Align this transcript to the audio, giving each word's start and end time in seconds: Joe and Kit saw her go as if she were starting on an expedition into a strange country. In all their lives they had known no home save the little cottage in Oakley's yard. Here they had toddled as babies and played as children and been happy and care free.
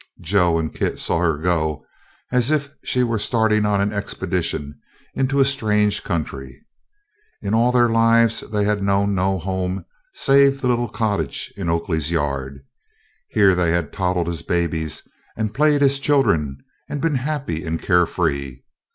Joe 0.19 0.57
and 0.57 0.73
Kit 0.73 0.97
saw 0.97 1.19
her 1.19 1.37
go 1.37 1.85
as 2.31 2.49
if 2.49 2.73
she 2.83 3.03
were 3.03 3.19
starting 3.19 3.67
on 3.67 3.79
an 3.79 3.93
expedition 3.93 4.79
into 5.13 5.39
a 5.39 5.45
strange 5.45 6.03
country. 6.03 6.65
In 7.43 7.53
all 7.53 7.71
their 7.71 7.87
lives 7.87 8.39
they 8.39 8.63
had 8.63 8.81
known 8.81 9.13
no 9.13 9.37
home 9.37 9.85
save 10.15 10.59
the 10.59 10.67
little 10.67 10.89
cottage 10.89 11.53
in 11.55 11.69
Oakley's 11.69 12.09
yard. 12.09 12.65
Here 13.27 13.53
they 13.53 13.69
had 13.69 13.93
toddled 13.93 14.27
as 14.27 14.41
babies 14.41 15.07
and 15.37 15.53
played 15.53 15.83
as 15.83 15.99
children 15.99 16.57
and 16.89 16.99
been 16.99 17.13
happy 17.17 17.63
and 17.63 17.79
care 17.79 18.07
free. 18.07 18.63